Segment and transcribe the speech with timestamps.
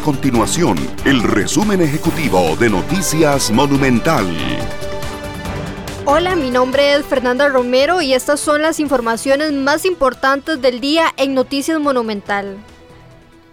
[0.00, 4.26] continuación el resumen ejecutivo de Noticias Monumental.
[6.04, 11.06] Hola, mi nombre es Fernanda Romero y estas son las informaciones más importantes del día
[11.16, 12.56] en Noticias Monumental.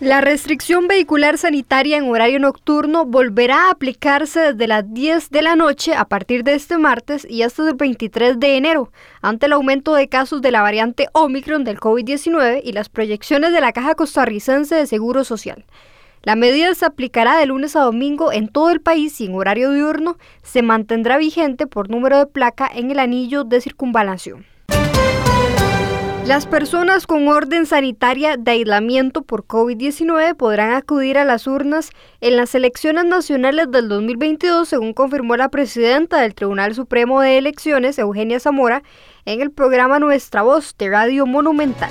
[0.00, 5.56] La restricción vehicular sanitaria en horario nocturno volverá a aplicarse desde las 10 de la
[5.56, 8.92] noche a partir de este martes y hasta el 23 de enero,
[9.22, 13.60] ante el aumento de casos de la variante Omicron del COVID-19 y las proyecciones de
[13.60, 15.64] la Caja Costarricense de Seguro Social.
[16.28, 19.70] La medida se aplicará de lunes a domingo en todo el país y en horario
[19.70, 24.44] diurno se mantendrá vigente por número de placa en el anillo de circunvalación.
[26.26, 32.36] Las personas con orden sanitaria de aislamiento por COVID-19 podrán acudir a las urnas en
[32.36, 38.38] las elecciones nacionales del 2022, según confirmó la presidenta del Tribunal Supremo de Elecciones, Eugenia
[38.38, 38.82] Zamora,
[39.24, 41.90] en el programa Nuestra Voz de Radio Monumental.